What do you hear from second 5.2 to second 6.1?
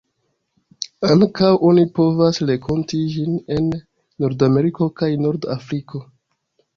norda Afriko.